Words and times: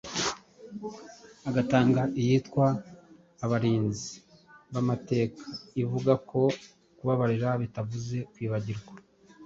agatanga 1.49 2.01
iyitwa 2.21 2.65
"Abarinzi 3.43 4.13
b'Amateka" 4.73 5.43
ivuga 5.81 6.13
ko 6.29 6.41
kubabarira 6.97 7.49
bitavuze 7.61 8.17
kwibagirwa. 8.33 8.93